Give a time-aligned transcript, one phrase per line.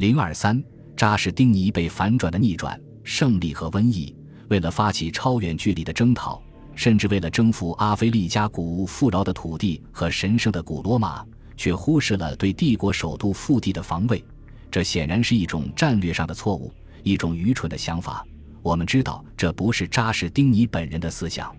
[0.00, 0.64] 零二三，
[0.96, 4.16] 扎什丁尼被反转的逆转、胜利和瘟疫，
[4.48, 6.42] 为了发起超远距离的征讨，
[6.74, 11.22] 甚至为了征服阿非利加古富饶的土地和神圣的古罗马，
[11.54, 14.24] 却忽视了对帝国首都腹地的防卫。
[14.70, 16.72] 这显然是一种战略上的错误，
[17.02, 18.26] 一种愚蠢的想法。
[18.62, 21.54] 我们知道，这不是扎什丁尼本人的思想。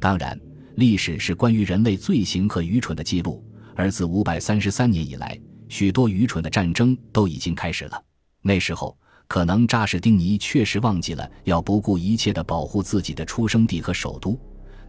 [0.00, 0.40] 当然，
[0.76, 3.44] 历史是关于人类罪行和愚蠢的记录，
[3.76, 5.38] 而自五百三十三年以来。
[5.68, 8.02] 许多愚蠢的战争都已经开始了。
[8.42, 14.38] 那时候，可能扎什丁尼确实忘记了要不顾一切地保护自己的出生地和首都，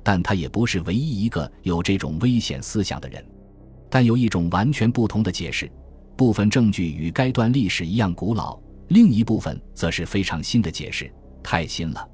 [0.04, 3.26] 但他也不是唯一一个有这种危险思想的人。
[3.90, 5.72] 但有一种完全不同的解释：
[6.18, 11.10] 部分证据与该段历史一样古老，另一部分则是非常新的解释，
[11.42, 12.10] 太新了，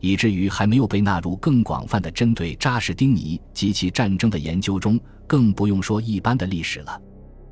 [0.00, 7.00] 以至于还没有被纳入更广泛的针对扎什丁尼及其战争的研究中，更不用说一般的历史了。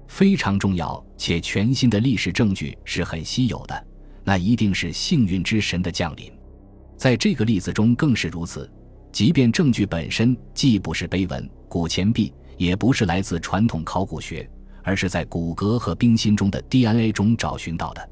[0.06, 3.86] 非常重要且全新的历史证据是很稀有的，
[4.22, 6.32] 那一定是幸运之神的降临。
[6.96, 8.70] 在这个例子中更是如此。
[9.12, 14.48] 即便证据本身既不是碑文、古钱币，也不是来自传统考古学，
[14.82, 18.10] 而是在骨骼和冰心中的 DNA 中找寻到的。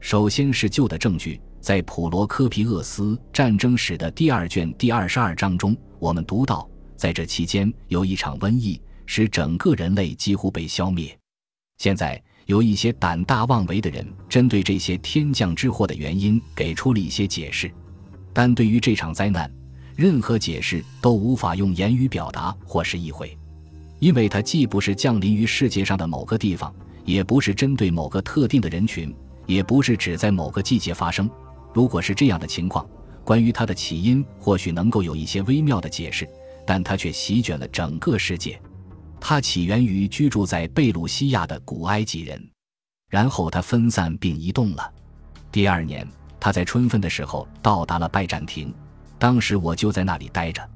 [0.00, 11.17] 首先是旧的证据，在普罗科皮厄斯战争史的第二卷第二十二章中，我们读到，在这期间有一场瘟疫，使整个人类几乎被消灭。
[11.78, 17.70] 现在有一些胆大妄为的人，针对这些天降之祸的原因，给出了一些解释。
[18.32, 19.50] 但对于这场灾难，
[19.94, 23.36] 任何解释都无法用言语表达或是意会，
[24.00, 29.14] 因为它既不是降临于世界上的某个地方，也不是针对某个特定的人群，
[29.46, 31.30] 也不是只在某个季节发生。
[31.72, 32.84] 如果是这样的情况，
[33.22, 36.28] 关于它的起因或许能够有一些微妙的解释，
[36.66, 38.60] 但它却席卷了整个世界。
[39.20, 42.50] 它起源于居住在贝鲁西亚的古埃及人，
[43.08, 44.92] 然后它分散并移动了。
[45.50, 46.06] 第二年，
[46.38, 48.72] 它在春分的时候到达了拜占庭，
[49.18, 50.66] 当时我就在那里待着。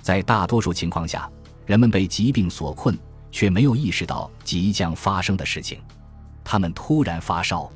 [0.00, 1.30] 在大多数情况下，
[1.66, 2.98] 人们被疾病所困，
[3.30, 5.80] 却没有意识到即将发生的事情。
[6.42, 7.70] 他们突然发烧，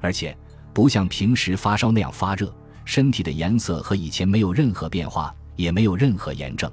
[0.00, 0.36] 而且
[0.72, 2.52] 不像平时发烧那样发热，
[2.84, 6.68] 身体的颜色和以前没有任何变化，也没有任何炎症，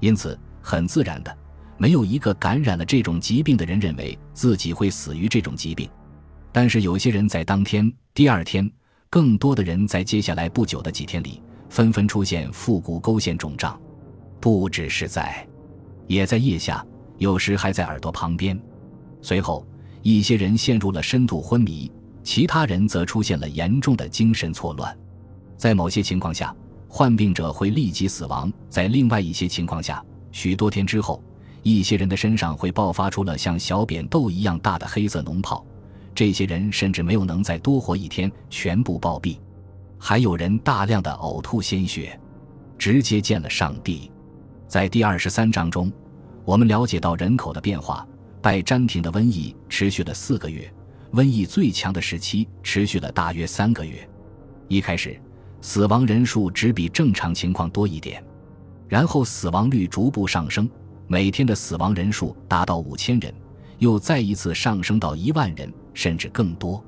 [0.00, 1.36] 因此很自然的。
[1.78, 5.88] 没有一个感染了这种疾病的人认为自己会死于这种疾病，
[6.52, 8.70] 但是有些人在当天、第二天，
[9.10, 13.80] 更多的人在接下来不久的几天里，纷纷出现腹股沟腺肿胀，
[14.38, 15.44] 不只是在，
[16.06, 16.86] 也在腋下，
[17.18, 18.56] 有时还在耳朵旁边。
[19.20, 19.66] 随后，
[20.02, 21.90] 一些人陷入了深度昏迷，
[22.22, 24.96] 其他人则出现了严重的精神错乱。
[25.56, 26.54] 在某些情况下，
[26.86, 31.20] 患病者会立即死亡；在另外一些情况下，许多天之后。
[31.62, 35.64] 一些人的身上会爆发出了像小扁豆一样大的黑色脓泡，
[36.14, 39.38] 这些人甚至没有能再多活一天，全部暴毙。
[39.98, 42.18] 还有人大量的呕吐鲜血，
[42.76, 44.10] 直接见了上帝。
[44.66, 45.92] 在第二十三章中，
[46.44, 48.06] 我们了解到人口的变化。
[48.40, 50.68] 拜占庭的瘟疫持续了四个月，
[51.12, 53.96] 瘟疫最强的时期持续了大约三个月。
[54.66, 55.16] 一开始，
[55.60, 58.20] 死亡人数只比正常情况多一点，
[58.88, 60.68] 然后死亡率逐步上升。
[61.06, 63.32] 每天的死亡人数达到五千人，
[63.78, 66.82] 又再一次上升到一万人，甚至更多。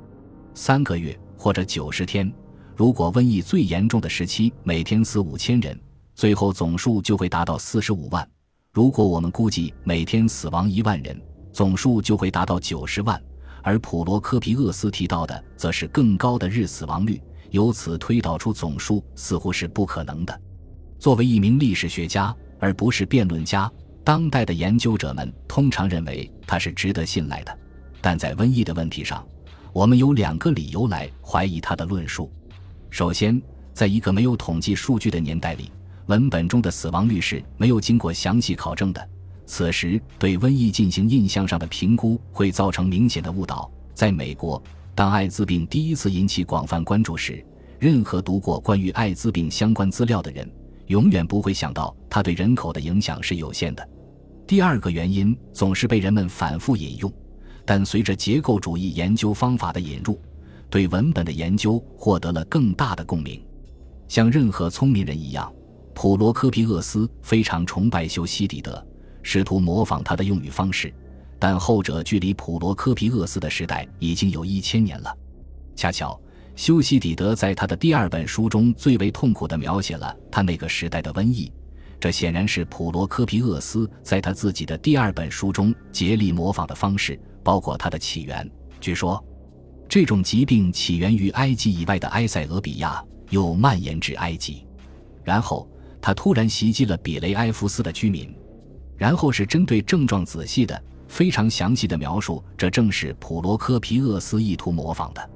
[0.55, 2.33] 三个月或者九十天，
[2.77, 5.79] 如果瘟疫最严重的时期每天死五千人，
[6.15, 8.27] 最后总数就会达到四十五万。
[8.73, 11.21] 如果我们估计每天死亡一万人，
[11.53, 13.21] 总数就会达到九十万。
[13.63, 17.21] 而普罗科皮厄斯提到的则是更高的日死亡率，
[17.51, 20.41] 由此推导出总数似乎是不可能的。
[20.99, 23.71] 作为一名历史学家，而不是辩论家。
[24.05, 27.59] 当代的研究者们通常认为它是值得信赖的，
[28.03, 29.27] 但在瘟疫的问题上，
[29.73, 32.31] 我们有两个理由来怀疑他的论述。
[32.91, 33.41] 首先，
[33.73, 35.73] 在一个没有统计数据的年代里，
[36.07, 39.09] 文本中的死亡率是没有经过详细考证的。
[39.47, 43.71] 此时，对瘟疫进行印象上的评估会造成明显的误导。
[43.95, 44.63] 在美国，
[44.95, 47.43] 当艾滋病第一次引起广泛关注时，
[47.79, 50.47] 任何读过关于艾滋病相关资料的人，
[50.89, 53.89] 永远不会想到它对人口的影响是有限的。
[54.47, 57.11] 第二个原因总是被人们反复引用，
[57.65, 60.21] 但随着结构主义研究方法的引入，
[60.69, 63.43] 对文本的研究获得了更大的共鸣。
[64.07, 65.51] 像任何聪明人一样，
[65.95, 68.87] 普罗科皮厄斯非常崇拜修昔底德，
[69.23, 70.93] 试图模仿他的用语方式，
[71.39, 75.17] 但后者距离普罗科皮厄斯的时代已经有一千年了。
[75.75, 76.21] 恰巧，
[76.55, 81.51] 修昔底德在他的第二本书中最为痛苦地描写了他那个时代的瘟疫。
[82.01, 88.51] 这显然是普罗科皮厄斯在他自己的第二本书中竭力模仿的方式，包括它的起源。
[88.81, 89.23] 据说，
[89.89, 94.67] 这种疾病起源于埃及以外的埃塞俄比亚，又蔓延至埃及，
[95.23, 95.69] 然后
[96.01, 98.35] 它突然袭击了比雷埃夫斯的居民。
[98.97, 105.31] 然后是针对症状仔细的、非常详细的描述，这正是普罗科皮厄斯意图模仿的。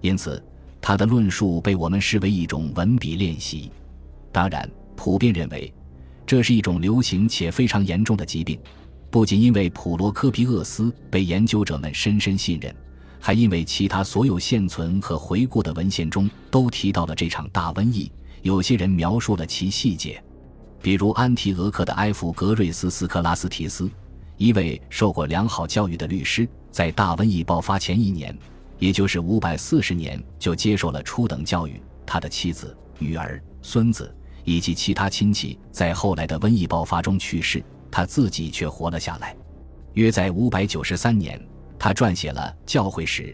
[0.00, 0.42] 因此，
[0.80, 3.70] 他的论述被我们视为一种文笔练习。
[4.32, 5.72] 当然，普遍认为，
[6.26, 8.58] 这是一种流行且非常严重的疾病，
[9.10, 12.74] 不仅因为普罗科皮厄斯被研究者们深深信任。
[13.18, 18.10] 还因为其他所有现存和回顾的文献中都提到了这场大瘟疫，
[18.42, 20.22] 有些人描述了其细节，
[20.80, 23.90] 比如安提俄克的埃弗格瑞斯斯克拉斯提斯，
[24.36, 28.36] 一位受过良好教育的律师，在大瘟疫爆发前一年，
[28.78, 31.80] 也就是五百四十年，就接受了初等教育。
[32.04, 34.14] 他的妻子、女儿、孙子
[34.46, 39.36] 以及其他亲戚在后来的瘟疫爆发中去世，他自己却活了下来。
[39.92, 41.38] 约在五百九十三年。
[41.78, 43.24] 他撰写了《教会史》，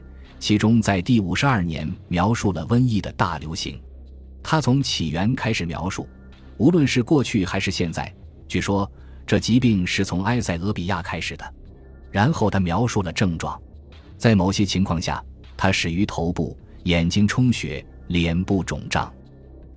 [0.41, 3.81] 其中在第五十二年描述了瘟疫的大流行。
[4.43, 6.09] 他从起源开始描述，
[6.59, 8.13] 无论是过去还是现在。
[8.49, 8.91] 据说
[9.25, 11.55] 这疾病是从埃塞俄比亚开始的。
[12.11, 13.59] 然后他描述了症状，
[14.19, 15.25] 在某些情况下，
[15.57, 19.11] 它始于头部，眼睛充血，脸部肿胀。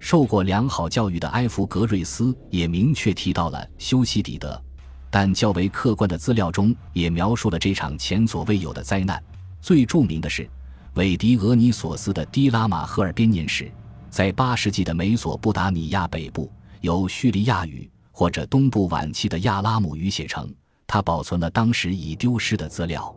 [0.05, 4.61] 受过良好教育的埃弗格瑞斯也明确提到了修昔底德。
[5.09, 9.19] 但较为客观的资料中也描述了这场前所未有的灾难。
[9.61, 10.47] 最著名的是
[10.93, 13.63] 韦迪俄尼索斯的《迪拉马赫尔编年史》。
[14.07, 16.51] 在八世纪的美索不达米亚北部，
[16.81, 20.53] 由叙利亚语或者东部晚期的亚拉姆语写成。
[20.85, 23.11] 他保存了当时已丢失的资料，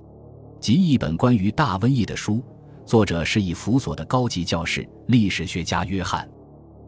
[0.58, 2.42] 及一本关于大瘟疫的书。
[2.86, 6.26] 作者是以辅佐的高级教士、历史学家约翰。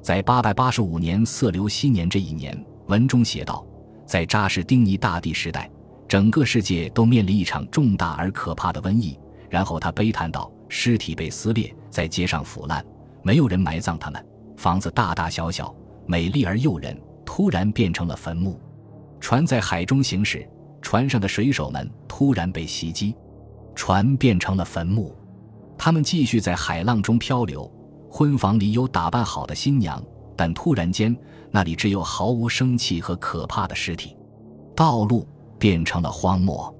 [0.03, 3.65] 在八百八十五年色流西年这一年，文中写道。
[4.07, 5.71] 在扎什丁尼大帝时代，
[6.09, 9.17] 整个世界都面临一场重大而可怕的瘟疫。
[9.49, 12.85] 然后他悲叹道：“尸体被撕裂，在街上腐烂，
[13.23, 14.27] 没有人埋葬他们。
[14.57, 15.73] 房子大大小小，
[16.07, 18.61] 美丽而诱人，突然变成了坟墓。
[19.21, 20.45] 船在海中行驶，
[20.83, 23.15] 船上的水手们突然被袭击，
[23.77, 25.17] 船变成了坟墓。
[25.79, 27.71] 他们继续在海浪中漂流。
[28.11, 30.03] 婚房里有打扮好的新娘。”
[30.37, 31.15] 但突然间，
[31.51, 34.17] 那里只有毫无生气和可怕的尸体，
[34.75, 35.29] 道路
[35.59, 36.75] 变成了荒漠。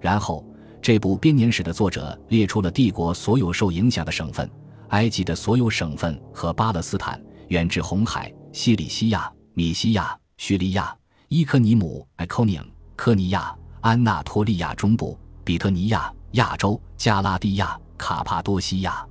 [0.00, 0.44] 然后，
[0.82, 4.50] 这部编年史的作者列出了帝国所有受影响的省份：
[4.88, 10.92] 埃及的所有省份和巴勒斯坦，远至红海、西里西亚、米西亚、叙利亚、
[11.28, 12.64] 伊科尼姆、埃科尼姆、
[12.96, 19.06] 科尼亚、安纳托利亚中部、比特尼亚、亚洲、加拉蒂亚、卡帕多西亚。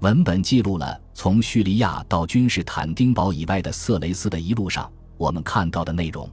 [0.00, 6.26] 文本记录了从叙利亚到君士坦丁堡以外的色雷斯的一路上我们看到的内容：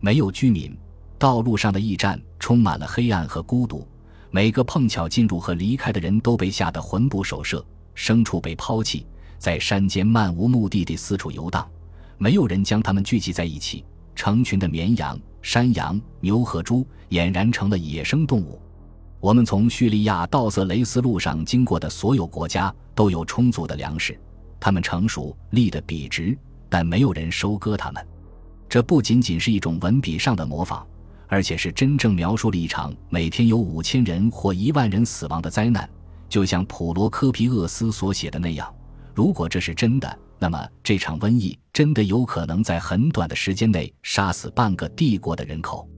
[0.00, 0.76] 没有居民，
[1.16, 3.86] 道路上的驿站充满了黑暗和孤独，
[4.32, 7.64] 每个碰巧进入和离开的人都被吓得魂不守舍，
[7.94, 9.06] 牲畜被抛弃，
[9.38, 11.64] 在山间漫无目的地四处游荡，
[12.18, 13.84] 没有人将它们聚集在一起，
[14.16, 18.60] 成群的绵羊、山羊、牛和猪俨然成了野生动物。
[19.20, 24.18] 我们从叙利亚到色雷斯路上经过的所有国家都有充足的粮食，
[24.60, 26.36] 它们成熟立得笔直，
[26.68, 28.06] 但没有人收割它们。
[28.68, 30.86] 这不仅仅是一种文笔上的模仿，
[31.28, 35.88] 而且是真正描述了一场每天有五千人或一万人死亡的灾难，
[36.28, 38.72] 就像普罗科皮厄斯所写的那样。
[39.14, 45.88] 如果这是真的，那么这场瘟疫真的有可能在很短的时间内杀死半个帝国的人口。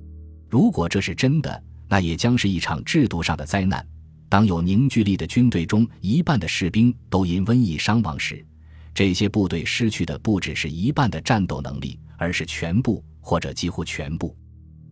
[0.49, 3.85] 如果这是真的，那也将是一场制度上的灾难。
[4.29, 8.45] 当有凝聚力的军队中一半的士兵都因瘟疫伤亡时，
[8.95, 14.37] 这些部队失去的不只是一半的战斗能力，而是全部或者几乎全部。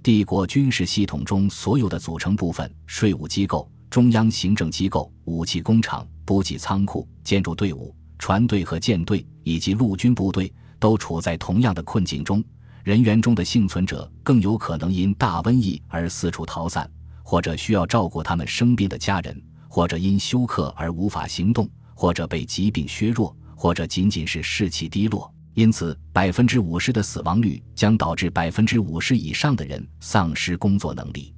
[0.03, 12.43] 帝国军事系统中所有的组成部分——税务机构、中央行政机构、武器工厂、补给仓库、建筑队伍、船队和舰队以及陆军部队——都处在同样的困境中。
[12.87, 16.89] 人员中的幸存者更有可能因大瘟疫而四处逃散，
[17.25, 25.29] 或者需要照顾他们生病的家人，或者因休克而无法行动，或者被疾病削弱，或者仅仅是士气低落。
[25.55, 31.35] 因此，百分之五十的死亡率将导致百分之五十以上的人丧失工作能力。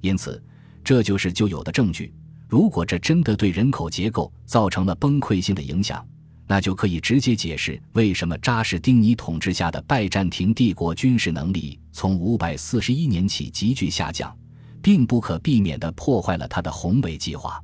[0.00, 0.40] 因此，
[0.84, 2.14] 这就是旧有的证据。
[2.48, 6.06] 如果这真的对人口结构造成了崩溃性的影响。
[6.46, 14.36] 那就可以直接解释为什么扎什丁尼统治下的拜占庭帝国军事能力从五百四十一年起急剧下降，
[14.82, 17.58] 并不可避免地破坏了他的宏伟计划。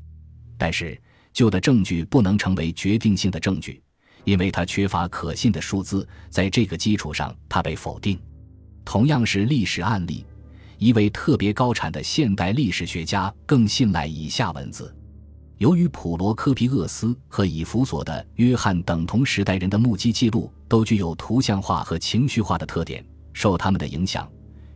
[0.57, 1.01] 但是，
[1.33, 3.83] 旧的证据不能成为决定性的证据，
[4.25, 6.07] 因为它缺乏可信的数字。
[6.29, 8.19] 在这个基础上，它被否定。
[8.85, 10.25] 同样是历史案例，
[10.79, 14.95] 一位特别高产的现代历史学家更信赖以下文字。
[15.61, 24.27] 由于普罗科皮厄斯和以弗所的约翰等同时代人的目击记录都具有图像化和情绪化的特点，受他们的影响，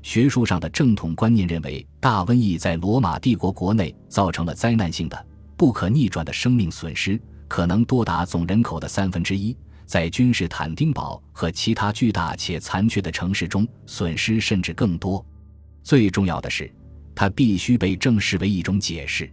[0.02, 5.26] 学术上的正统观念认为大瘟疫在罗马帝国国内造成了灾难性的、
[5.56, 9.56] 不可逆转的生命损失，可能多达总人口的三分之一。
[9.86, 15.24] 在君士坦丁堡和其他巨大且残缺的城市中，损失甚至更多。
[15.82, 16.70] 最重要的是，
[17.14, 19.32] 它必须被正视为一种解释。